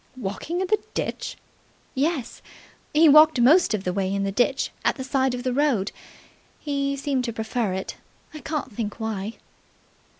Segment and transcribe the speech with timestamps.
[0.17, 1.37] "Walking in the ditch!"
[1.93, 2.41] "Yes.
[2.91, 5.91] He walked most of the way in the ditch at the side of the road.
[6.59, 7.97] He seemed to prefer it.
[8.33, 9.33] I can't think why."